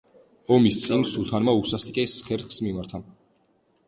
ომის 0.53 0.77
წინ 0.85 1.03
სულთანმა 1.09 1.53
უსასტიკეს 1.59 2.15
ხერხს 2.31 2.57
მიმართა. 2.69 3.03